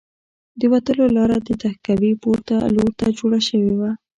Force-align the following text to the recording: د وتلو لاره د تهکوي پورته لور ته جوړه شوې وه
د 0.59 0.61
وتلو 0.71 1.05
لاره 1.17 1.37
د 1.41 1.49
تهکوي 1.61 2.13
پورته 2.23 2.55
لور 2.75 2.91
ته 2.99 3.05
جوړه 3.17 3.39
شوې 3.47 3.73
وه 3.79 3.91